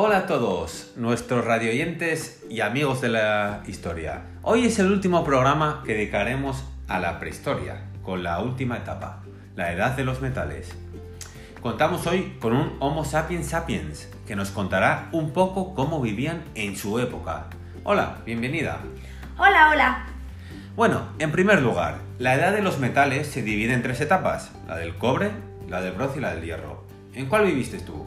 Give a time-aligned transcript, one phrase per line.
[0.00, 4.22] Hola a todos, nuestros radioyentes y amigos de la historia.
[4.42, 9.24] Hoy es el último programa que dedicaremos a la prehistoria, con la última etapa,
[9.56, 10.72] la edad de los metales.
[11.60, 16.76] Contamos hoy con un Homo sapiens sapiens, que nos contará un poco cómo vivían en
[16.76, 17.46] su época.
[17.82, 18.78] Hola, bienvenida.
[19.36, 20.06] Hola, hola.
[20.76, 24.76] Bueno, en primer lugar, la edad de los metales se divide en tres etapas, la
[24.76, 25.32] del cobre,
[25.68, 26.84] la del bronce y la del hierro.
[27.14, 28.06] ¿En cuál viviste tú?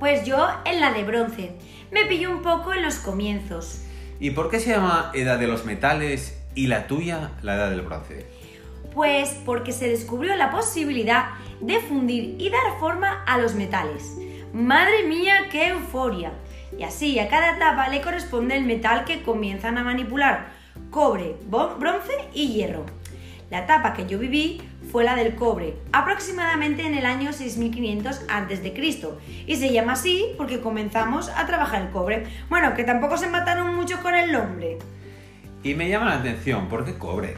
[0.00, 1.52] Pues yo en la de bronce.
[1.90, 3.82] Me pilló un poco en los comienzos.
[4.18, 7.82] ¿Y por qué se llama edad de los metales y la tuya la edad del
[7.82, 8.26] bronce?
[8.94, 14.16] Pues porque se descubrió la posibilidad de fundir y dar forma a los metales.
[14.54, 16.32] Madre mía, qué euforia.
[16.78, 20.48] Y así a cada etapa le corresponde el metal que comienzan a manipular,
[20.90, 22.86] cobre, bronce y hierro.
[23.50, 28.74] La etapa que yo viví fue la del cobre, aproximadamente en el año 6500 a.C.
[29.46, 32.26] Y se llama así porque comenzamos a trabajar el cobre.
[32.48, 34.78] Bueno, que tampoco se mataron mucho con el nombre.
[35.64, 37.36] Y me llama la atención, ¿por qué cobre?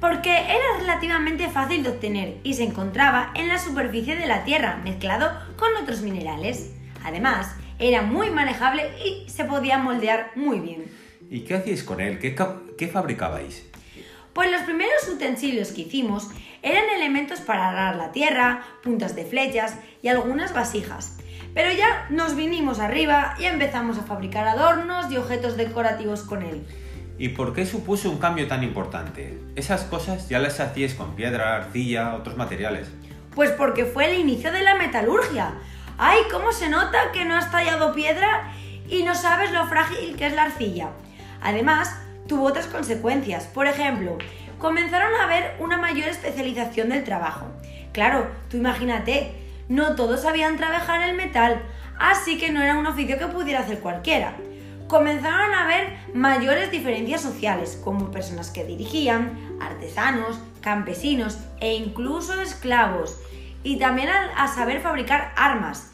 [0.00, 4.80] Porque era relativamente fácil de obtener y se encontraba en la superficie de la Tierra,
[4.82, 6.74] mezclado con otros minerales.
[7.04, 10.84] Además, era muy manejable y se podía moldear muy bien.
[11.28, 12.18] ¿Y qué hacíais con él?
[12.18, 12.34] ¿Qué,
[12.78, 13.73] qué fabricabais?
[14.34, 16.28] Pues los primeros utensilios que hicimos
[16.62, 21.16] eran elementos para arar la tierra, puntas de flechas y algunas vasijas.
[21.54, 26.66] Pero ya nos vinimos arriba y empezamos a fabricar adornos y objetos decorativos con él.
[27.16, 29.38] ¿Y por qué supuso un cambio tan importante?
[29.54, 32.90] Esas cosas ya las hacíais con piedra, arcilla, otros materiales.
[33.36, 35.54] Pues porque fue el inicio de la metalurgia.
[35.96, 38.52] ¡Ay, cómo se nota que no has tallado piedra
[38.88, 40.90] y no sabes lo frágil que es la arcilla!
[41.40, 43.44] Además, tuvo otras consecuencias.
[43.44, 44.18] Por ejemplo,
[44.58, 47.46] comenzaron a haber una mayor especialización del trabajo.
[47.92, 49.32] Claro, tú imagínate,
[49.68, 51.62] no todos sabían trabajar el metal,
[51.98, 54.34] así que no era un oficio que pudiera hacer cualquiera.
[54.88, 63.18] Comenzaron a haber mayores diferencias sociales, como personas que dirigían, artesanos, campesinos e incluso esclavos,
[63.62, 65.93] y también a, saber fabricar armas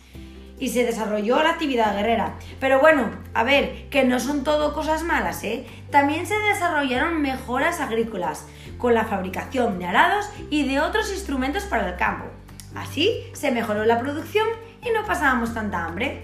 [0.60, 2.34] y se desarrolló la actividad guerrera.
[2.60, 5.66] Pero bueno, a ver, que no son todo cosas malas, ¿eh?
[5.90, 8.46] También se desarrollaron mejoras agrícolas,
[8.78, 12.26] con la fabricación de arados y de otros instrumentos para el campo.
[12.74, 14.46] Así se mejoró la producción
[14.84, 16.22] y no pasábamos tanta hambre.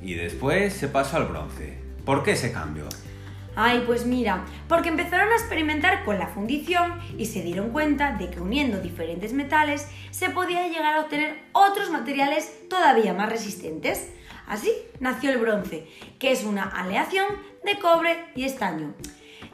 [0.00, 1.78] Y después se pasó al bronce.
[2.04, 2.88] ¿Por qué ese cambio?
[3.54, 8.30] Ay, pues mira, porque empezaron a experimentar con la fundición y se dieron cuenta de
[8.30, 14.10] que uniendo diferentes metales se podía llegar a obtener otros materiales todavía más resistentes.
[14.46, 15.86] Así nació el bronce,
[16.18, 17.26] que es una aleación
[17.64, 18.94] de cobre y estaño.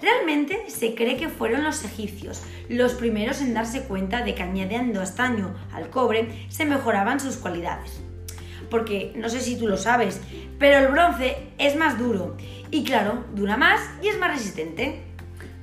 [0.01, 5.03] Realmente se cree que fueron los egipcios los primeros en darse cuenta de que añadiendo
[5.03, 8.01] estaño al cobre se mejoraban sus cualidades.
[8.71, 10.21] Porque no sé si tú lo sabes,
[10.59, 12.37] pero el bronce es más duro
[12.71, 15.03] y claro, dura más y es más resistente.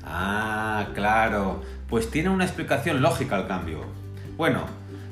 [0.03, 1.63] Ah, claro.
[1.89, 3.85] Pues tiene una explicación lógica el cambio.
[4.37, 4.65] Bueno,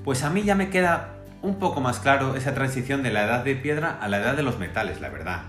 [0.04, 3.44] pues a mí ya me queda un poco más claro esa transición de la edad
[3.44, 5.42] de piedra a la edad de los metales, la verdad.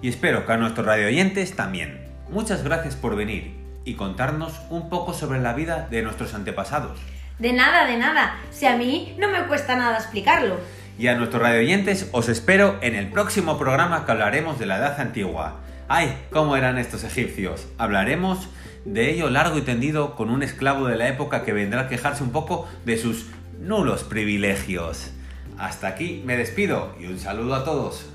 [0.00, 2.08] Y espero que a nuestros radioyentes también.
[2.30, 3.54] Muchas gracias por venir
[3.84, 6.98] y contarnos un poco sobre la vida de nuestros antepasados.
[7.38, 8.36] De nada, de nada.
[8.50, 10.58] Si a mí no me cuesta nada explicarlo.
[10.98, 15.00] Y a nuestros radioyentes os espero en el próximo programa que hablaremos de la edad
[15.00, 15.56] antigua.
[15.94, 16.16] ¡Ay!
[16.30, 17.68] ¿Cómo eran estos egipcios?
[17.76, 18.48] Hablaremos
[18.86, 22.22] de ello largo y tendido con un esclavo de la época que vendrá a quejarse
[22.22, 23.26] un poco de sus
[23.60, 25.10] nulos privilegios.
[25.58, 28.06] Hasta aquí me despido y un saludo a todos.